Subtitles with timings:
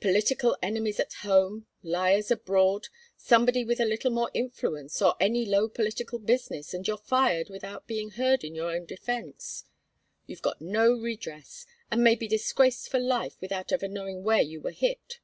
[0.00, 5.68] Political enemies at home, liars abroad, somebody with a little more influence, or any low
[5.68, 9.64] political business, and you're fired without being heard in your own defence.
[10.26, 14.60] You've got no redress, and may be disgraced for life without ever knowing where you
[14.60, 15.18] were hit.